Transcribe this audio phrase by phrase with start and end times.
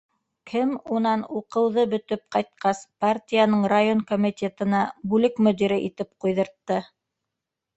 [0.51, 4.81] Кем унан, уҡыуҙы бөтөп ҡайтҡас, партияның район комитетына
[5.13, 6.83] бүлек мөдире итеп ҡуйҙыртты?